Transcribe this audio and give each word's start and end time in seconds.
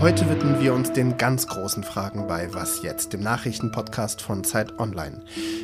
Heute 0.00 0.30
widmen 0.30 0.58
wir 0.62 0.72
uns 0.72 0.94
den 0.94 1.18
ganz 1.18 1.46
großen 1.46 1.84
Fragen 1.84 2.26
bei 2.26 2.54
Was 2.54 2.82
jetzt, 2.82 3.12
dem 3.12 3.20
Nachrichtenpodcast 3.20 4.22
von 4.22 4.44
Zeit 4.44 4.78
Online. 4.78 5.20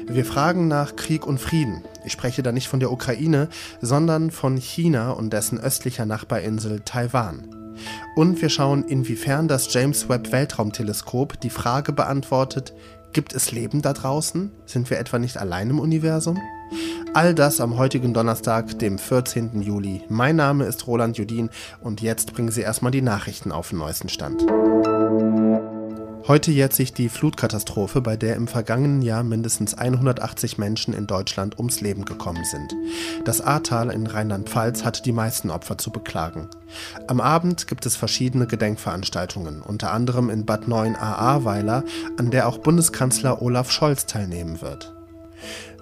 Wir 0.07 0.27
fragen 0.27 0.69
nach 0.69 0.95
Krieg 0.95 1.27
und 1.27 1.39
Frieden. 1.39 1.85
Ich 2.05 2.13
spreche 2.13 2.43
da 2.43 2.53
nicht 2.53 2.69
von 2.69 2.79
der 2.79 2.93
Ukraine, 2.93 3.49
sondern 3.81 4.31
von 4.31 4.59
China 4.59 5.13
und 5.13 5.33
dessen 5.33 5.59
östlicher 5.59 6.05
Nachbarinsel 6.05 6.81
Taiwan. 6.81 7.49
Und 8.15 8.43
wir 8.43 8.51
schauen, 8.51 8.85
inwiefern 8.85 9.49
das 9.49 9.73
James 9.73 10.11
Webb 10.11 10.33
Weltraumteleskop 10.33 11.41
die 11.41 11.51
Frage 11.51 11.93
beantwortet, 11.93 12.75
gibt 13.17 13.33
es 13.33 13.51
Leben 13.51 13.81
da 13.81 13.95
draußen? 13.95 14.53
Sind 14.67 14.91
wir 14.91 14.99
etwa 14.99 15.19
nicht 15.19 15.39
allein 15.39 15.71
im 15.71 15.81
Universum? 15.81 16.39
All 17.15 17.35
das 17.35 17.63
am 17.63 17.79
heutigen 17.79 18.13
Donnerstag, 18.13 18.79
dem 18.79 18.99
14. 18.99 19.63
Juli. 19.63 20.03
Mein 20.11 20.37
Name 20.37 20.67
ist 20.67 20.87
Roland 20.87 21.17
Judin 21.17 21.49
und 21.81 22.03
jetzt 22.03 22.35
bringen 22.35 22.51
Sie 22.51 22.61
erstmal 22.61 22.93
die 22.93 23.01
Nachrichten 23.01 23.53
auf 23.53 23.71
den 23.71 23.79
neuesten 23.79 24.11
Stand. 24.11 24.45
Heute 26.29 26.51
jährt 26.51 26.73
sich 26.73 26.93
die 26.93 27.09
Flutkatastrophe, 27.09 28.01
bei 28.01 28.17
der 28.17 28.35
im 28.35 28.49
vergangenen 28.49 29.01
Jahr 29.01 29.23
mindestens 29.23 29.75
180 29.75 30.59
Menschen 30.59 30.93
in 30.93 31.07
Deutschland 31.07 31.57
ums 31.59 31.81
Leben 31.81 32.05
gekommen 32.05 32.45
sind. 32.45 32.75
Das 33.25 33.41
Ahrtal 33.41 33.93
in 33.93 34.09
Rheinland-Pfalz 34.09 34.85
hat 34.85 35.07
die 35.07 35.13
meisten 35.13 35.51
Opfer 35.51 35.79
zu 35.79 35.93
beklagen. 35.93 36.49
Am 37.07 37.21
Abend 37.21 37.69
gibt 37.69 37.87
es 37.87 37.95
verschiedene 37.95 38.49
Gedenkveranstaltungen, 38.49 39.63
unter 39.63 39.93
anderem 39.93 40.29
in 40.29 40.45
Bad 40.45 40.67
9 40.67 40.97
Ahrweiler, 40.97 41.85
an 42.17 42.33
der 42.33 42.49
auch 42.49 42.59
Bundeskanzler 42.59 43.41
Olaf 43.41 43.71
Scholz 43.71 44.07
teilnehmen 44.07 44.61
wird. 44.61 44.93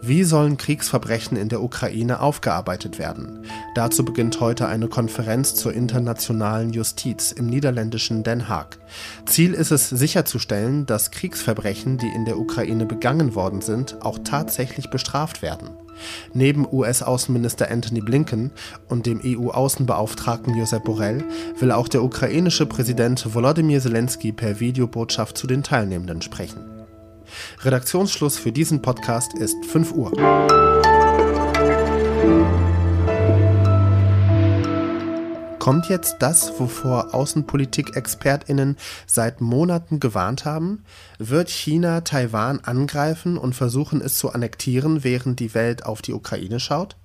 Wie 0.07 0.25
sollen 0.25 0.59
Kriegsverbrechen 0.59 1.35
in 1.39 1.49
der 1.49 1.63
Ukraine 1.63 2.21
aufgearbeitet 2.21 2.99
werden? 2.99 3.47
Dazu 3.75 4.05
beginnt 4.05 4.39
heute 4.39 4.69
eine 4.69 4.89
Konferenz 4.89 5.55
zur 5.55 5.73
internationalen 5.73 6.75
Justiz 6.75 7.33
im 7.33 7.47
niederländischen 7.47 8.23
Den 8.23 8.47
Haag. 8.51 8.79
Ziel 9.25 9.55
ist 9.55 9.71
es 9.71 9.89
sicherzustellen, 9.89 10.85
dass 10.85 11.11
Kriegsverbrechen, 11.11 11.97
die 11.97 12.09
in 12.09 12.27
der 12.27 12.39
Ukraine 12.39 12.85
begangen 12.85 13.35
worden 13.35 13.63
sind, 13.63 13.97
auch 14.03 14.19
tatsächlich 14.23 14.91
bestraft 14.91 15.41
werden. 15.41 15.71
Neben 16.35 16.71
US-Außenminister 16.71 17.71
Anthony 17.71 18.03
Blinken 18.03 18.51
und 18.91 19.07
dem 19.07 19.23
EU-Außenbeauftragten 19.25 20.55
Josep 20.55 20.85
Borrell 20.85 21.25
will 21.59 21.73
auch 21.73 21.89
der 21.89 22.03
ukrainische 22.03 22.67
Präsident 22.67 23.35
Volodymyr 23.35 23.81
Zelensky 23.81 24.33
per 24.33 24.61
Videobotschaft 24.61 25.39
zu 25.39 25.47
den 25.47 25.63
Teilnehmenden 25.63 26.21
sprechen. 26.21 26.74
Redaktionsschluss 27.63 28.39
für 28.39 28.53
diesen 28.53 28.83
Podcast 28.83 29.35
ist 29.35 29.57
5 29.67 29.93
Uhr. 29.93 30.13
Kommt 35.65 35.89
jetzt 35.89 36.17
das, 36.19 36.61
wovor 36.61 37.15
Außenpolitik-ExpertInnen 37.15 38.77
seit 39.07 39.41
Monaten 39.41 39.99
gewarnt 39.99 40.45
haben? 40.45 40.85
Wird 41.19 41.49
China 41.49 42.03
Taiwan 42.03 42.61
angreifen 42.61 43.39
und 43.39 43.55
versuchen, 43.55 44.03
es 44.03 44.19
zu 44.19 44.31
annektieren, 44.31 45.05
während 45.05 45.41
die 45.41 45.55
Welt 45.55 45.87
auf 45.87 46.03
die 46.03 46.13
Ukraine 46.13 46.61
schaut? 46.61 46.97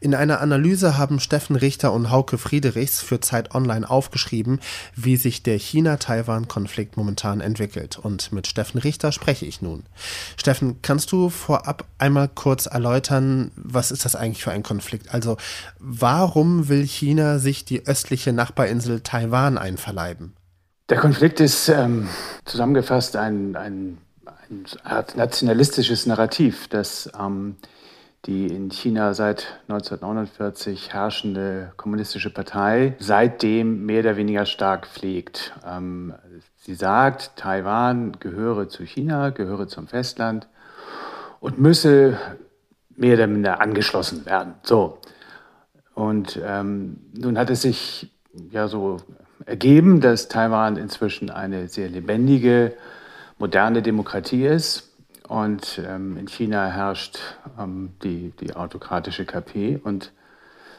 In 0.00 0.14
einer 0.14 0.40
Analyse 0.40 0.98
haben 0.98 1.20
Steffen 1.20 1.56
Richter 1.56 1.92
und 1.92 2.10
Hauke 2.10 2.38
Friedrichs 2.38 3.00
für 3.00 3.20
Zeit 3.20 3.54
Online 3.54 3.88
aufgeschrieben, 3.88 4.60
wie 4.94 5.16
sich 5.16 5.42
der 5.42 5.58
China-Taiwan-Konflikt 5.58 6.96
momentan 6.96 7.40
entwickelt. 7.40 7.98
Und 7.98 8.32
mit 8.32 8.46
Steffen 8.46 8.80
Richter 8.80 9.12
spreche 9.12 9.46
ich 9.46 9.62
nun. 9.62 9.84
Steffen, 10.36 10.80
kannst 10.82 11.12
du 11.12 11.30
vorab 11.30 11.84
einmal 11.98 12.28
kurz 12.28 12.66
erläutern, 12.66 13.50
was 13.56 13.90
ist 13.90 14.04
das 14.04 14.16
eigentlich 14.16 14.42
für 14.42 14.52
ein 14.52 14.62
Konflikt? 14.62 15.12
Also, 15.12 15.36
warum 15.78 16.68
will 16.68 16.86
China 16.86 17.38
sich 17.38 17.64
die 17.64 17.86
östliche 17.86 18.32
Nachbarinsel 18.32 19.00
Taiwan 19.00 19.58
einverleiben? 19.58 20.34
Der 20.88 20.98
Konflikt 20.98 21.40
ist 21.40 21.68
ähm, 21.68 22.08
zusammengefasst 22.44 23.16
ein, 23.16 23.56
ein, 23.56 23.98
ein 24.44 24.66
nationalistisches 25.16 26.06
Narrativ, 26.06 26.68
das 26.68 27.10
ähm, 27.18 27.56
die 28.26 28.46
in 28.46 28.70
China 28.70 29.14
seit 29.14 29.60
1949 29.68 30.92
herrschende 30.92 31.72
kommunistische 31.76 32.30
Partei 32.30 32.94
seitdem 33.00 33.84
mehr 33.84 34.00
oder 34.00 34.16
weniger 34.16 34.46
stark 34.46 34.86
pflegt. 34.86 35.52
Ähm, 35.66 36.14
sie 36.56 36.74
sagt, 36.74 37.32
Taiwan 37.36 38.12
gehöre 38.20 38.68
zu 38.68 38.84
China, 38.84 39.30
gehöre 39.30 39.66
zum 39.66 39.88
Festland 39.88 40.46
und 41.40 41.58
müsse 41.58 42.16
mehr 42.94 43.14
oder 43.14 43.26
minder 43.26 43.60
angeschlossen 43.60 44.24
werden. 44.24 44.54
So. 44.62 44.98
Und 45.94 46.40
ähm, 46.44 46.98
nun 47.12 47.36
hat 47.36 47.50
es 47.50 47.62
sich 47.62 48.12
ja 48.50 48.68
so 48.68 48.98
ergeben, 49.46 50.00
dass 50.00 50.28
Taiwan 50.28 50.76
inzwischen 50.76 51.28
eine 51.28 51.66
sehr 51.68 51.88
lebendige, 51.88 52.74
moderne 53.38 53.82
Demokratie 53.82 54.46
ist 54.46 54.91
und 55.32 55.80
ähm, 55.82 56.18
in 56.18 56.28
China 56.28 56.66
herrscht 56.68 57.18
ähm, 57.58 57.94
die, 58.02 58.34
die 58.38 58.54
autokratische 58.54 59.24
KP. 59.24 59.80
Und 59.82 60.12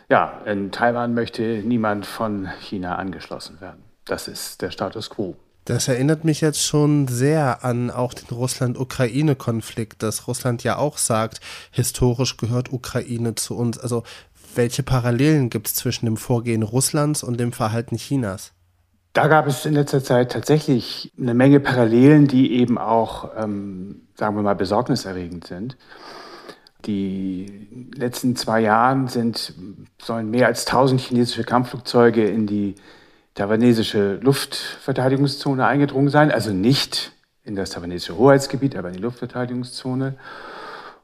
ja, 0.09 0.41
in 0.46 0.72
Taiwan 0.72 1.16
möchte 1.16 1.41
niemand 1.66 2.06
von 2.06 2.47
China 2.59 2.97
angeschlossen 2.97 3.59
werden. 3.62 3.84
Das 4.06 4.28
ist 4.28 4.62
der 4.62 4.69
Status 4.69 5.09
quo. 5.09 5.36
Das 5.66 5.88
erinnert 5.88 6.24
mich 6.24 6.41
jetzt 6.41 6.64
schon 6.64 7.08
sehr 7.08 7.64
an 7.64 7.90
auch 7.90 8.14
den 8.14 8.28
Russland-Ukraine-Konflikt, 8.30 10.03
dass 10.03 10.28
Russland 10.28 10.64
ja 10.64 10.78
auch 10.78 11.00
sagt, 11.00 11.40
historisch 11.72 12.38
gehört 12.38 12.72
Ukraine 12.72 13.34
zu 13.34 13.58
uns. 13.58 13.80
Also 13.80 14.03
welche 14.53 14.84
Parallelen 14.84 15.50
gibt 15.50 15.68
es 15.68 15.74
zwischen 15.74 16.06
dem 16.06 16.18
Vorgehen 16.18 16.62
Russlands 16.62 17.24
und 17.24 17.40
dem 17.40 17.53
Verhalten 17.53 17.97
Chinas? 17.97 18.52
Da 19.13 19.28
gab 19.28 19.46
es 19.46 19.63
in 19.68 19.75
letzter 19.75 20.03
Zeit 20.03 20.31
tatsächlich 20.31 21.13
eine 21.19 21.35
Menge 21.35 21.59
Parallelen, 21.59 22.28
die 22.28 22.53
eben 22.53 22.79
auch, 22.79 23.29
ähm, 23.38 24.07
sagen 24.16 24.35
wir 24.35 24.41
mal, 24.41 24.56
besorgniserregend 24.56 25.46
sind. 25.46 25.78
Die 26.85 27.91
letzten 27.96 28.35
zwei 28.35 28.62
Jahren 28.62 29.07
sind, 29.07 29.53
sollen 30.02 30.31
mehr 30.31 30.47
als 30.47 30.66
1000 30.66 31.00
chinesische 31.00 31.44
Kampfflugzeuge 31.44 32.28
in 32.28 32.47
die 32.47 32.73
taiwanesische 33.35 34.16
Luftverteidigungszone 34.16 35.66
eingedrungen 35.66 36.09
sein, 36.09 36.31
also 36.31 36.52
nicht 36.52 37.12
in 37.44 37.56
das 37.56 37.69
taiwanesische 37.69 38.18
Hoheitsgebiet, 38.18 38.75
aber 38.75 38.90
in 38.90 38.96
die 38.96 39.02
Luftverteidigungszone. 39.02 40.16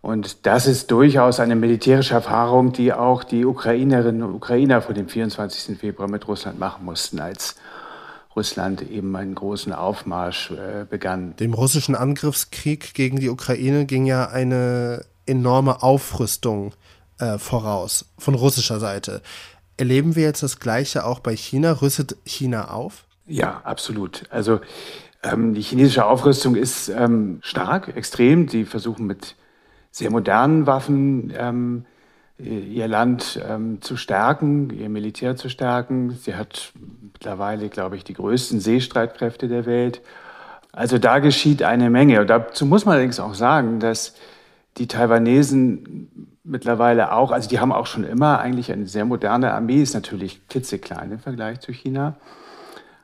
Und 0.02 0.48
das 0.48 0.66
ist 0.66 0.90
durchaus 0.90 1.40
eine 1.40 1.56
militärische 1.56 2.16
Erfahrung, 2.16 2.74
die 2.74 2.92
auch 2.92 3.24
die 3.24 3.46
Ukrainerinnen 3.46 4.24
und 4.24 4.34
Ukrainer 4.34 4.82
vor 4.82 4.96
dem 4.96 5.08
24. 5.08 5.78
Februar 5.78 6.10
mit 6.10 6.28
Russland 6.28 6.60
machen 6.60 6.86
mussten, 6.86 7.20
als 7.20 7.56
Russland 8.40 8.82
eben 8.90 9.14
einen 9.18 9.36
großen 9.36 9.74
Aufmarsch 9.74 10.52
äh, 10.52 10.86
begann. 10.90 11.36
Dem 11.36 11.54
russischen 11.54 11.94
Angriffskrieg 11.94 12.94
gegen 12.94 13.20
die 13.20 13.28
Ukraine 13.28 13.86
ging 13.86 14.06
ja 14.06 14.30
eine 14.30 15.04
enorme 15.26 15.84
Aufrüstung 15.84 16.74
äh, 17.20 17.38
voraus 17.38 18.06
von 18.18 18.36
russischer 18.36 18.80
Seite. 18.80 19.22
Erleben 19.76 20.16
wir 20.16 20.24
jetzt 20.24 20.42
das 20.42 20.60
Gleiche 20.60 21.06
auch 21.06 21.20
bei 21.20 21.36
China? 21.36 21.74
Rüstet 21.82 22.16
China 22.26 22.72
auf? 22.72 23.04
Ja, 23.28 23.60
absolut. 23.66 24.24
Also 24.30 24.62
ähm, 25.22 25.54
die 25.54 25.62
chinesische 25.62 26.06
Aufrüstung 26.06 26.56
ist 26.56 26.88
ähm, 26.88 27.40
stark, 27.42 27.94
extrem. 27.98 28.48
Sie 28.48 28.64
versuchen 28.64 29.06
mit 29.06 29.36
sehr 29.92 30.12
modernen 30.12 30.66
Waffen 30.66 31.34
ähm, 31.36 31.86
ihr 32.40 32.88
Land 32.88 33.40
ähm, 33.48 33.82
zu 33.82 33.98
stärken, 33.98 34.70
ihr 34.70 34.90
Militär 34.90 35.36
zu 35.36 35.50
stärken. 35.50 36.12
Sie 36.12 36.36
hat 36.36 36.72
mittlerweile, 37.02 37.70
glaube 37.70 37.98
ich, 37.98 38.04
die 38.04 38.14
größten 38.14 38.60
Seestreitkräfte 38.60 39.48
der 39.48 39.66
Welt. 39.66 40.02
Also 40.72 40.98
da 40.98 41.20
geschieht 41.20 41.64
eine 41.64 41.90
Menge. 41.90 42.22
Und 42.22 42.30
dazu 42.30 42.66
muss 42.66 42.86
man 42.86 42.94
allerdings 42.94 43.20
auch 43.20 43.34
sagen, 43.34 43.80
dass 43.80 44.16
die 44.78 44.88
Taiwanesen 44.88 46.30
mittlerweile 46.44 47.12
auch, 47.12 47.32
also 47.32 47.50
die 47.50 47.60
haben 47.60 47.74
auch 47.74 47.86
schon 47.86 48.04
immer 48.04 48.40
eigentlich 48.40 48.72
eine 48.72 48.88
sehr 48.88 49.06
moderne 49.06 49.54
Armee, 49.54 49.82
ist 49.82 49.94
natürlich 49.94 50.48
klitzeklein 50.48 51.12
im 51.12 51.20
Vergleich 51.20 51.60
zu 51.60 51.74
China. 51.74 52.16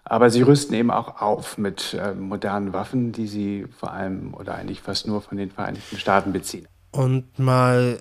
Aber 0.06 0.30
sie 0.30 0.44
rüsten 0.44 0.76
eben 0.76 0.92
auch 0.92 1.20
auf 1.20 1.58
mit 1.58 1.96
äh, 2.00 2.14
modernen 2.14 2.74
Waffen, 2.74 3.12
die 3.12 3.28
sie 3.28 3.66
vor 3.78 3.92
allem 3.92 4.34
oder 4.36 4.56
eigentlich 4.56 4.82
fast 4.82 5.08
nur 5.08 5.22
von 5.22 5.38
den 5.38 5.50
Vereinigten 5.50 5.98
Staaten 5.98 6.32
beziehen. 6.32 6.68
Und 6.92 7.40
mal 7.40 7.98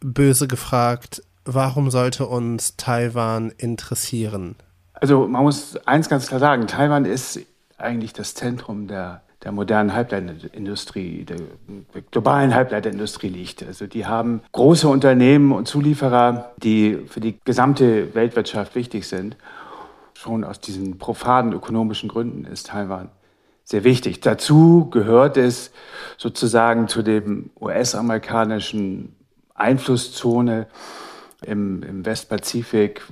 böse 0.00 0.48
gefragt, 0.48 1.22
warum 1.44 1.90
sollte 1.90 2.26
uns 2.26 2.76
Taiwan 2.76 3.50
interessieren? 3.56 4.56
Also 4.94 5.26
man 5.26 5.42
muss 5.42 5.76
eins 5.86 6.08
ganz 6.08 6.26
klar 6.28 6.40
sagen, 6.40 6.66
Taiwan 6.66 7.04
ist 7.04 7.40
eigentlich 7.78 8.12
das 8.12 8.34
Zentrum 8.34 8.86
der, 8.86 9.22
der 9.42 9.52
modernen 9.52 9.94
Halbleiterindustrie, 9.94 11.24
der, 11.24 11.38
der 11.94 12.02
globalen 12.10 12.54
Halbleiterindustrie 12.54 13.28
liegt. 13.28 13.62
Also 13.62 13.86
die 13.86 14.06
haben 14.06 14.42
große 14.52 14.86
Unternehmen 14.88 15.52
und 15.52 15.66
Zulieferer, 15.66 16.52
die 16.58 16.98
für 17.06 17.20
die 17.20 17.38
gesamte 17.44 18.14
Weltwirtschaft 18.14 18.74
wichtig 18.74 19.08
sind. 19.08 19.36
Schon 20.14 20.44
aus 20.44 20.60
diesen 20.60 20.98
profanen 20.98 21.54
ökonomischen 21.54 22.10
Gründen 22.10 22.44
ist 22.44 22.66
Taiwan 22.66 23.08
sehr 23.64 23.84
wichtig. 23.84 24.20
Dazu 24.20 24.90
gehört 24.90 25.36
es 25.36 25.70
sozusagen 26.18 26.88
zu 26.88 27.02
dem 27.02 27.50
US-amerikanischen 27.58 29.14
Einflusszone 29.60 30.66
im, 31.42 31.82
im 31.82 32.04
Westpazifik, 32.04 33.02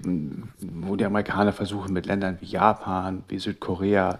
wo 0.59 0.97
die 0.97 1.05
Amerikaner 1.05 1.53
versuchen, 1.53 1.93
mit 1.93 2.07
Ländern 2.07 2.39
wie 2.41 2.47
Japan, 2.47 3.23
wie 3.29 3.39
Südkorea, 3.39 4.19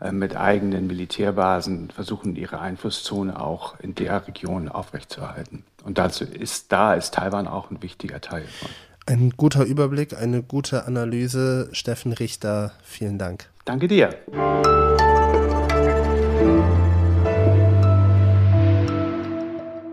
äh, 0.00 0.12
mit 0.12 0.36
eigenen 0.36 0.86
Militärbasen 0.86 1.90
versuchen, 1.90 2.36
ihre 2.36 2.60
Einflusszone 2.60 3.40
auch 3.40 3.78
in 3.80 3.94
der 3.94 4.26
Region 4.26 4.68
aufrechtzuerhalten. 4.68 5.64
Und 5.84 5.98
dazu 5.98 6.24
ist, 6.24 6.72
da 6.72 6.94
ist 6.94 7.14
Taiwan 7.14 7.46
auch 7.46 7.70
ein 7.70 7.82
wichtiger 7.82 8.20
Teil 8.20 8.44
von. 8.44 8.70
Ein 9.06 9.30
guter 9.36 9.64
Überblick, 9.64 10.16
eine 10.16 10.42
gute 10.42 10.84
Analyse. 10.86 11.70
Steffen 11.72 12.12
Richter, 12.12 12.72
vielen 12.82 13.18
Dank. 13.18 13.48
Danke 13.64 13.88
dir. 13.88 14.14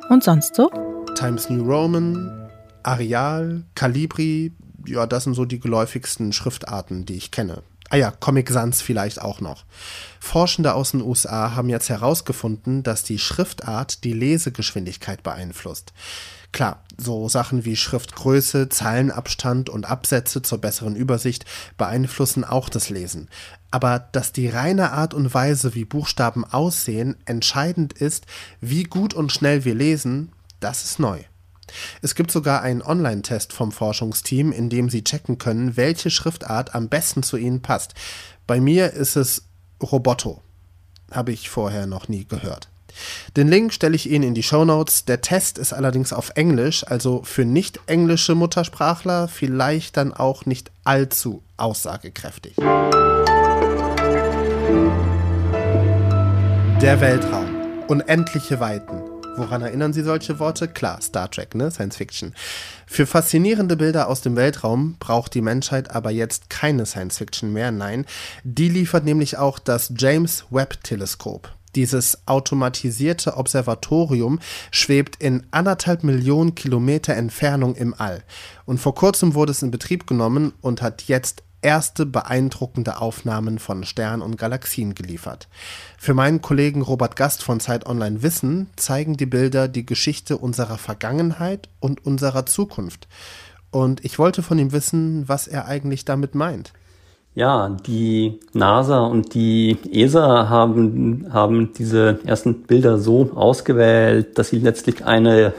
Und 0.10 0.24
sonst 0.24 0.56
so? 0.56 0.85
Times 1.16 1.50
New 1.50 1.64
Roman, 1.64 2.50
Areal, 2.84 3.64
Calibri, 3.74 4.52
ja, 4.86 5.08
das 5.08 5.24
sind 5.24 5.34
so 5.34 5.46
die 5.46 5.62
geläufigsten 5.62 6.34
Schriftarten, 6.34 7.06
die 7.06 7.16
ich 7.16 7.32
kenne. 7.32 7.64
Ah 7.90 7.96
ja, 7.96 8.12
Comic 8.12 8.50
Sans 8.50 8.82
vielleicht 8.82 9.22
auch 9.22 9.40
noch. 9.40 9.64
Forschende 10.20 10.74
aus 10.74 10.92
den 10.92 11.02
USA 11.02 11.56
haben 11.56 11.70
jetzt 11.70 11.88
herausgefunden, 11.88 12.84
dass 12.84 13.04
die 13.04 13.18
Schriftart 13.18 14.04
die 14.04 14.12
Lesegeschwindigkeit 14.12 15.24
beeinflusst. 15.24 15.94
Klar, 16.52 16.84
so 16.98 17.30
Sachen 17.30 17.64
wie 17.64 17.78
Schriftgröße, 17.78 18.68
Zeilenabstand 18.68 19.70
und 19.70 19.90
Absätze 19.90 20.42
zur 20.42 20.58
besseren 20.58 20.98
Übersicht 20.98 21.46
beeinflussen 21.78 22.44
auch 22.44 22.68
das 22.68 22.90
Lesen. 22.90 23.30
Aber 23.72 24.00
dass 24.00 24.34
die 24.34 24.50
reine 24.50 24.92
Art 24.92 25.14
und 25.14 25.34
Weise, 25.34 25.76
wie 25.76 25.86
Buchstaben 25.86 26.44
aussehen, 26.44 27.16
entscheidend 27.26 27.94
ist, 27.94 28.26
wie 28.60 28.84
gut 28.84 29.14
und 29.14 29.32
schnell 29.32 29.64
wir 29.64 29.76
lesen, 29.76 30.32
das 30.60 30.84
ist 30.84 31.00
neu. 31.00 31.20
Es 32.02 32.16
gibt 32.16 32.32
sogar 32.32 32.62
einen 32.62 32.82
Online-Test 32.82 33.54
vom 33.54 33.72
Forschungsteam, 33.72 34.52
in 34.52 34.70
dem 34.70 34.90
Sie 34.90 35.04
checken 35.04 35.38
können, 35.38 35.78
welche 35.78 36.10
Schriftart 36.10 36.76
am 36.76 36.90
besten 36.90 37.24
zu 37.24 37.38
Ihnen 37.38 37.62
passt. 37.62 37.94
Bei 38.48 38.60
mir 38.60 38.94
ist 38.94 39.16
es 39.16 39.44
Roboto. 39.82 40.42
Habe 41.12 41.32
ich 41.32 41.50
vorher 41.50 41.88
noch 41.88 42.08
nie 42.08 42.26
gehört. 42.26 42.70
Den 43.36 43.50
Link 43.50 43.74
stelle 43.74 43.96
ich 43.96 44.10
Ihnen 44.10 44.24
in 44.24 44.34
die 44.36 44.44
Show 44.44 44.64
Notes. 44.64 45.06
Der 45.06 45.22
Test 45.22 45.58
ist 45.58 45.74
allerdings 45.74 46.14
auf 46.14 46.32
Englisch, 46.36 46.86
also 46.88 47.24
für 47.24 47.46
nicht 47.46 47.80
englische 47.88 48.36
Muttersprachler 48.36 49.28
vielleicht 49.28 49.98
dann 49.98 50.14
auch 50.14 50.46
nicht 50.46 50.72
allzu 50.84 51.44
aussagekräftig. 51.58 52.56
Der 56.82 57.02
Weltraum. 57.02 57.56
Unendliche 57.88 58.60
Weiten. 58.60 59.15
Woran 59.38 59.62
erinnern 59.62 59.92
Sie 59.92 60.02
solche 60.02 60.40
Worte? 60.40 60.70
Klar, 60.70 61.02
Star 61.02 61.30
Trek, 61.30 61.56
ne? 61.56 61.70
Science 61.70 61.98
Fiction. 61.98 62.34
Für 62.88 63.06
faszinierende 63.06 63.76
Bilder 63.76 64.08
aus 64.08 64.22
dem 64.22 64.38
Weltraum 64.38 64.96
braucht 64.98 65.34
die 65.34 65.42
Menschheit 65.42 65.92
aber 65.94 66.10
jetzt 66.10 66.50
keine 66.50 66.86
Science 66.86 67.18
Fiction 67.18 67.52
mehr, 67.52 67.72
nein. 67.72 68.06
Die 68.46 68.70
liefert 68.70 69.04
nämlich 69.04 69.38
auch 69.38 69.60
das 69.60 69.92
James 69.98 70.46
Webb 70.52 70.82
Teleskop. 70.84 71.52
Dieses 71.76 72.26
automatisierte 72.26 73.36
Observatorium 73.36 74.40
schwebt 74.72 75.22
in 75.22 75.44
anderthalb 75.52 76.06
Millionen 76.06 76.56
Kilometer 76.56 77.14
Entfernung 77.14 77.76
im 77.76 77.94
All. 77.94 78.24
Und 78.64 78.78
vor 78.78 78.96
kurzem 78.96 79.34
wurde 79.34 79.52
es 79.52 79.62
in 79.62 79.72
Betrieb 79.72 80.08
genommen 80.08 80.54
und 80.62 80.82
hat 80.82 81.04
jetzt 81.04 81.44
erste 81.66 82.06
beeindruckende 82.06 83.02
Aufnahmen 83.02 83.58
von 83.58 83.84
Sternen 83.84 84.22
und 84.22 84.38
Galaxien 84.38 84.94
geliefert. 84.94 85.48
Für 85.98 86.14
meinen 86.14 86.40
Kollegen 86.40 86.84
Robert 86.84 87.16
Gast 87.16 87.42
von 87.42 87.60
Zeit 87.60 87.88
Online 87.88 88.22
Wissen 88.22 88.70
zeigen 88.76 89.18
die 89.18 89.26
Bilder 89.26 89.68
die 89.68 89.84
Geschichte 89.84 90.38
unserer 90.38 90.78
Vergangenheit 90.78 91.68
und 91.80 92.06
unserer 92.06 92.46
Zukunft. 92.46 93.08
Und 93.72 94.06
ich 94.06 94.20
wollte 94.20 94.44
von 94.44 94.60
ihm 94.60 94.74
wissen, 94.74 95.28
was 95.28 95.48
er 95.48 95.66
eigentlich 95.66 96.06
damit 96.06 96.36
meint. 96.36 96.72
Ja, 97.34 97.76
die 97.86 98.40
NASA 98.54 99.00
und 99.00 99.34
die 99.34 99.78
ESA 99.92 100.48
haben, 100.48 101.28
haben 101.34 101.74
diese 101.74 102.20
ersten 102.26 102.62
Bilder 102.62 103.00
so 103.00 103.32
ausgewählt, 103.34 104.38
dass 104.38 104.50
sie 104.50 104.60
letztlich 104.60 105.04
eine 105.04 105.54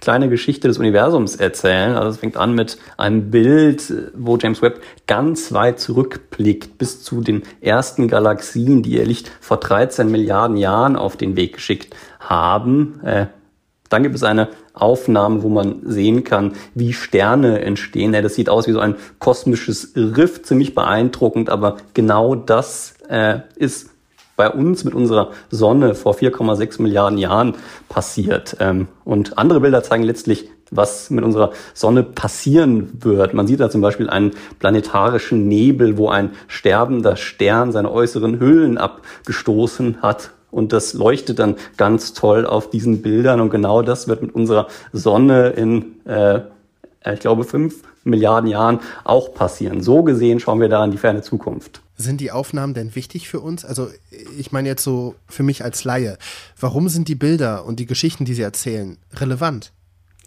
kleine 0.00 0.28
Geschichte 0.28 0.68
des 0.68 0.78
Universums 0.78 1.36
erzählen. 1.36 1.96
Also 1.96 2.10
es 2.10 2.16
fängt 2.18 2.36
an 2.36 2.54
mit 2.54 2.78
einem 2.96 3.30
Bild, 3.30 3.92
wo 4.14 4.36
James 4.36 4.62
Webb 4.62 4.80
ganz 5.06 5.52
weit 5.52 5.80
zurückblickt 5.80 6.78
bis 6.78 7.02
zu 7.02 7.20
den 7.20 7.42
ersten 7.60 8.08
Galaxien, 8.08 8.82
die 8.82 8.96
ihr 8.96 9.06
Licht 9.06 9.30
vor 9.40 9.58
13 9.58 10.10
Milliarden 10.10 10.56
Jahren 10.56 10.96
auf 10.96 11.16
den 11.16 11.36
Weg 11.36 11.54
geschickt 11.54 11.94
haben. 12.20 13.00
Äh, 13.04 13.26
dann 13.88 14.02
gibt 14.02 14.14
es 14.14 14.22
eine 14.22 14.48
Aufnahme, 14.74 15.42
wo 15.42 15.48
man 15.48 15.80
sehen 15.82 16.24
kann, 16.24 16.52
wie 16.74 16.92
Sterne 16.92 17.60
entstehen. 17.60 18.14
Ja, 18.14 18.22
das 18.22 18.34
sieht 18.34 18.48
aus 18.48 18.66
wie 18.66 18.72
so 18.72 18.80
ein 18.80 18.96
kosmisches 19.18 19.92
Riff, 19.96 20.42
ziemlich 20.42 20.74
beeindruckend, 20.74 21.50
aber 21.50 21.78
genau 21.94 22.34
das 22.34 22.94
äh, 23.08 23.40
ist 23.56 23.90
bei 24.38 24.48
uns 24.48 24.84
mit 24.84 24.94
unserer 24.94 25.32
Sonne 25.50 25.96
vor 25.96 26.14
4,6 26.14 26.80
Milliarden 26.80 27.18
Jahren 27.18 27.56
passiert. 27.88 28.56
Ähm, 28.60 28.86
und 29.04 29.36
andere 29.36 29.60
Bilder 29.60 29.82
zeigen 29.82 30.04
letztlich, 30.04 30.48
was 30.70 31.10
mit 31.10 31.24
unserer 31.24 31.50
Sonne 31.74 32.04
passieren 32.04 33.02
wird. 33.02 33.34
Man 33.34 33.48
sieht 33.48 33.58
da 33.58 33.68
zum 33.68 33.80
Beispiel 33.80 34.08
einen 34.08 34.30
planetarischen 34.60 35.48
Nebel, 35.48 35.98
wo 35.98 36.08
ein 36.08 36.30
sterbender 36.46 37.16
Stern 37.16 37.72
seine 37.72 37.90
äußeren 37.90 38.38
Hüllen 38.38 38.78
abgestoßen 38.78 40.02
hat. 40.02 40.30
Und 40.52 40.72
das 40.72 40.94
leuchtet 40.94 41.40
dann 41.40 41.56
ganz 41.76 42.14
toll 42.14 42.46
auf 42.46 42.70
diesen 42.70 43.02
Bildern. 43.02 43.40
Und 43.40 43.50
genau 43.50 43.82
das 43.82 44.06
wird 44.06 44.22
mit 44.22 44.34
unserer 44.34 44.68
Sonne 44.92 45.48
in, 45.48 45.96
äh, 46.06 46.42
ich 47.12 47.20
glaube, 47.20 47.42
fünf 47.42 47.82
Milliarden 48.04 48.48
Jahren 48.48 48.78
auch 49.02 49.34
passieren. 49.34 49.82
So 49.82 50.04
gesehen 50.04 50.38
schauen 50.38 50.60
wir 50.60 50.68
da 50.68 50.84
in 50.84 50.92
die 50.92 50.96
ferne 50.96 51.22
Zukunft. 51.22 51.80
Sind 52.00 52.20
die 52.20 52.30
Aufnahmen 52.30 52.74
denn 52.74 52.94
wichtig 52.94 53.28
für 53.28 53.40
uns? 53.40 53.64
Also 53.64 53.88
ich 54.38 54.52
meine 54.52 54.68
jetzt 54.68 54.84
so 54.84 55.16
für 55.26 55.42
mich 55.42 55.64
als 55.64 55.82
Laie. 55.82 56.16
Warum 56.58 56.88
sind 56.88 57.08
die 57.08 57.16
Bilder 57.16 57.64
und 57.66 57.80
die 57.80 57.86
Geschichten, 57.86 58.24
die 58.24 58.34
sie 58.34 58.42
erzählen, 58.42 58.98
relevant? 59.16 59.72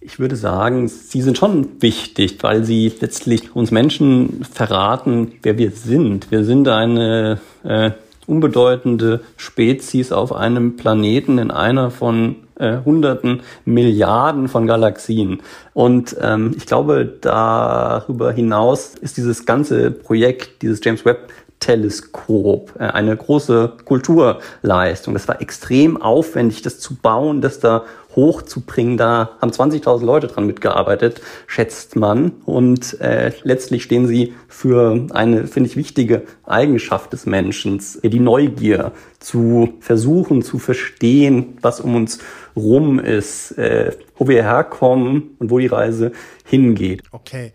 Ich 0.01 0.19
würde 0.19 0.35
sagen, 0.35 0.89
sie 0.89 1.21
sind 1.21 1.38
schon 1.38 1.81
wichtig, 1.81 2.39
weil 2.41 2.65
sie 2.65 2.91
letztlich 3.00 3.56
uns 3.56 3.71
Menschen 3.71 4.44
verraten, 4.44 5.33
wer 5.44 5.57
wir 5.57 5.71
sind. 5.71 6.29
Wir 6.29 6.44
sind 6.44 6.68
eine 6.68 7.39
äh, 7.63 7.91
unbedeutende 8.27 9.21
Spezies 9.38 10.12
auf 10.12 10.33
einem 10.33 10.75
Planeten 10.75 11.38
in 11.38 11.51
einer 11.51 11.89
von 11.89 12.35
äh, 12.56 12.77
Hunderten 12.83 13.41
Milliarden 13.63 14.47
von 14.47 14.67
Galaxien. 14.67 15.41
Und 15.74 16.15
ähm, 16.19 16.53
ich 16.57 16.65
glaube, 16.65 17.06
darüber 17.21 18.31
hinaus 18.31 18.95
ist 18.95 19.17
dieses 19.17 19.45
ganze 19.45 19.91
Projekt, 19.91 20.62
dieses 20.62 20.81
James 20.84 21.05
Webb 21.05 21.31
Teleskop, 21.62 22.74
äh, 22.77 22.84
eine 22.84 23.15
große 23.15 23.77
Kulturleistung. 23.86 25.13
Das 25.13 25.30
war 25.30 25.41
extrem 25.41 26.01
aufwendig, 26.01 26.62
das 26.62 26.80
zu 26.80 26.96
bauen, 26.96 27.39
das 27.39 27.60
da 27.60 27.86
hochzubringen. 28.15 28.98
Da 28.98 29.38
haben 29.39 29.51
20.000 29.51 30.03
Leute 30.03 30.27
dran 30.27 30.46
mitgearbeitet, 30.46 31.22
schätzt 31.48 31.96
man. 31.96 32.32
Und 32.46 33.00
äh, 33.00 33.32
letztlich 33.44 33.84
stehen 33.84 34.08
sie 34.08 34.34
für 34.50 35.08
eine, 35.12 35.48
finde 35.48 35.70
ich, 35.70 35.77
wichtige 35.77 36.24
Eigenschaft 36.44 37.13
des 37.13 37.25
Menschen, 37.25 37.82
die 38.03 38.20
Neugier 38.20 38.91
zu 39.20 39.75
versuchen, 39.80 40.41
zu 40.41 40.60
verstehen, 40.60 41.58
was 41.62 41.80
um 41.80 41.96
uns 41.96 42.20
rum 42.56 43.00
ist, 43.00 43.51
äh, 43.58 43.96
wo 44.18 44.27
wir 44.27 44.44
herkommen 44.44 45.36
und 45.39 45.50
wo 45.51 45.60
die 45.60 45.68
Reise 45.68 46.12
hingeht. 46.44 47.03
Okay. 47.12 47.53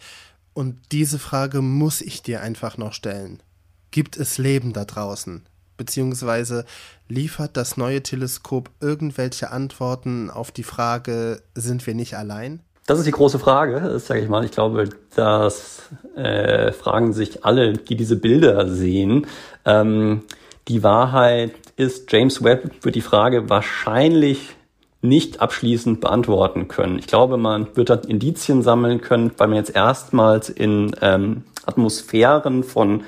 Und 0.55 0.79
diese 0.91 1.19
Frage 1.19 1.61
muss 1.61 2.01
ich 2.01 2.23
dir 2.23 2.41
einfach 2.41 2.79
noch 2.79 2.95
stellen. 2.95 3.43
Gibt 3.91 4.17
es 4.17 4.39
Leben 4.39 4.73
da 4.73 4.85
draußen? 4.85 5.43
Beziehungsweise 5.77 6.65
liefert 7.09 7.57
das 7.57 7.77
neue 7.77 8.03
Teleskop 8.03 8.71
irgendwelche 8.81 9.51
Antworten 9.51 10.31
auf 10.31 10.51
die 10.51 10.63
Frage, 10.63 11.43
sind 11.55 11.87
wir 11.87 11.95
nicht 11.95 12.17
allein? 12.17 12.61
Das 12.87 12.99
ist 12.99 13.07
die 13.07 13.13
große 13.13 13.41
Frage, 13.41 13.99
sage 13.99 14.21
ich 14.21 14.29
mal. 14.29 14.45
Ich 14.45 14.53
glaube, 14.53 14.89
das 15.17 15.83
äh, 16.15 16.73
fragen 16.73 17.13
sich 17.13 17.45
alle, 17.45 17.73
die 17.73 17.97
diese 17.97 18.17
Bilder 18.17 18.69
sehen. 18.69 19.27
Ähm, 19.65 20.23
die 20.69 20.83
Wahrheit 20.83 21.53
ist, 21.77 22.11
James 22.13 22.45
Webb 22.45 22.85
wird 22.85 22.95
die 22.95 23.01
Frage 23.01 23.51
wahrscheinlich 23.51 24.57
nicht 25.03 25.41
abschließend 25.41 26.01
beantworten 26.01 26.69
können. 26.69 26.99
Ich 26.99 27.07
glaube, 27.07 27.37
man 27.37 27.77
wird 27.77 27.91
dann 27.91 28.03
Indizien 28.05 28.63
sammeln 28.63 29.01
können, 29.01 29.33
weil 29.37 29.49
man 29.49 29.59
jetzt 29.59 29.75
erstmals 29.75 30.49
in 30.49 30.95
ähm, 31.01 31.45
Atmosphären 31.67 32.63
von 32.63 33.03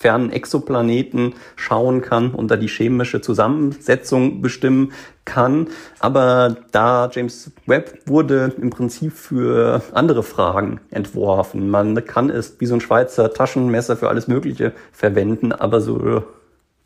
fernen 0.00 0.32
Exoplaneten 0.32 1.34
schauen 1.56 2.00
kann 2.00 2.30
und 2.30 2.50
da 2.50 2.56
die 2.56 2.68
chemische 2.68 3.20
Zusammensetzung 3.20 4.40
bestimmen 4.40 4.92
kann. 5.26 5.68
Aber 6.00 6.56
da 6.72 7.10
James 7.12 7.52
Webb 7.66 8.00
wurde 8.06 8.54
im 8.60 8.70
Prinzip 8.70 9.12
für 9.12 9.82
andere 9.92 10.22
Fragen 10.22 10.80
entworfen. 10.90 11.68
Man 11.68 12.02
kann 12.06 12.30
es 12.30 12.56
wie 12.60 12.66
so 12.66 12.74
ein 12.74 12.80
Schweizer 12.80 13.32
Taschenmesser 13.34 13.96
für 13.96 14.08
alles 14.08 14.26
Mögliche 14.26 14.72
verwenden, 14.90 15.52
aber 15.52 15.82
so 15.82 16.24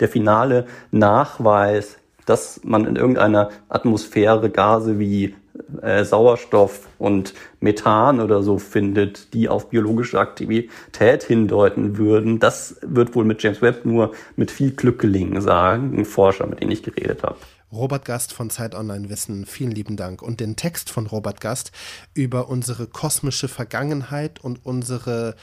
der 0.01 0.09
finale 0.09 0.67
Nachweis, 0.91 1.99
dass 2.27 2.63
man 2.65 2.85
in 2.85 2.97
irgendeiner 2.97 3.51
Atmosphäre 3.69 4.51
Gase 4.51 4.99
wie 4.99 5.37
äh, 5.83 6.05
Sauerstoff 6.05 6.89
und 6.99 7.35
Methan 7.61 8.21
oder 8.21 8.43
so 8.43 8.59
findet, 8.59 9.33
die 9.35 9.49
auf 9.49 9.71
biologische 9.71 10.19
Aktivität 10.19 11.23
hindeuten 11.23 11.97
würden. 11.97 12.41
Das 12.41 12.77
wird 12.83 13.15
wohl 13.15 13.25
mit 13.25 13.43
James 13.43 13.63
Webb 13.63 13.85
nur 13.85 14.13
mit 14.37 14.51
viel 14.51 14.73
Glück 14.73 15.01
gelingen, 15.01 15.41
sagen 15.41 15.97
ein 15.97 16.05
Forscher, 16.05 16.47
mit 16.47 16.61
dem 16.61 16.71
ich 16.71 16.83
geredet 16.83 17.23
habe. 17.23 17.37
Robert 17.73 18.05
Gast 18.05 18.33
von 18.33 18.51
Zeit 18.51 18.75
Online 18.75 19.09
Wissen, 19.09 19.47
vielen 19.47 19.73
lieben 19.73 19.97
Dank. 19.97 20.23
Und 20.23 20.41
den 20.41 20.55
Text 20.57 20.91
von 20.91 21.07
Robert 21.07 21.41
Gast 21.41 21.73
über 22.15 22.49
unsere 22.49 22.87
kosmische 22.87 23.49
Vergangenheit 23.49 24.43
und 24.43 24.65
unsere 24.65 25.35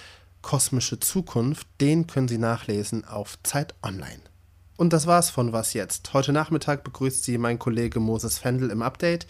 kosmische 0.42 1.00
Zukunft, 1.00 1.68
den 1.82 2.08
können 2.08 2.28
Sie 2.28 2.38
nachlesen 2.38 3.06
auf 3.06 3.38
Zeit 3.44 3.76
Online. 3.84 4.31
Und 4.82 4.92
das 4.94 5.06
war's 5.06 5.30
von 5.30 5.54
Was 5.54 5.76
jetzt. 5.76 6.12
Heute 6.12 6.34
Nachmittag 6.34 6.84
begrüßt 6.84 7.24
Sie 7.24 7.38
mein 7.38 7.60
Kollege 7.60 8.00
Moses 8.00 8.40
Fendel 8.40 8.72
im 8.72 8.82
Update. 8.82 9.28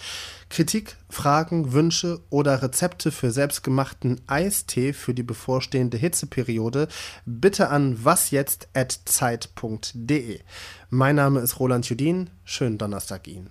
Kritik, 0.49 0.95
Fragen, 1.09 1.73
Wünsche 1.73 2.21
oder 2.29 2.61
Rezepte 2.61 3.11
für 3.11 3.31
selbstgemachten 3.31 4.21
Eistee 4.27 4.93
für 4.93 5.13
die 5.13 5.23
bevorstehende 5.23 5.97
Hitzeperiode 5.97 6.87
bitte 7.25 7.67
an 7.67 8.05
wasjetzt@zeit.de. 8.05 10.39
Mein 10.89 11.15
Name 11.17 11.41
ist 11.41 11.59
Roland 11.59 11.89
Judin. 11.89 12.29
Schönen 12.45 12.77
Donnerstag 12.77 13.27
Ihnen. 13.27 13.49